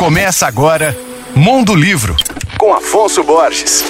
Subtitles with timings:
[0.00, 0.96] Começa agora
[1.36, 2.16] Mundo Livro,
[2.56, 3.84] com Afonso Borges.